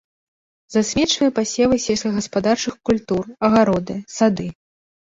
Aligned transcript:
Засмечвае 0.75 1.29
пасевы 1.41 1.79
сельскагаспадарчых 1.85 2.73
культур, 2.91 3.23
агароды, 3.51 3.95
сады. 4.19 4.53